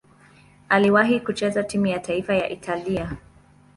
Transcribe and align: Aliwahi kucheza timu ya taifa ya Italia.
Aliwahi 0.69 1.19
kucheza 1.19 1.63
timu 1.63 1.87
ya 1.87 1.99
taifa 1.99 2.35
ya 2.35 2.49
Italia. 2.49 3.17